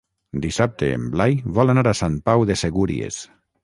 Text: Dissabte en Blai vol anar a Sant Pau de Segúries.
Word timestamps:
Dissabte 0.45 0.89
en 0.95 1.05
Blai 1.17 1.37
vol 1.59 1.75
anar 1.77 1.87
a 1.93 1.97
Sant 2.03 2.19
Pau 2.31 2.51
de 2.53 2.61
Segúries. 2.67 3.27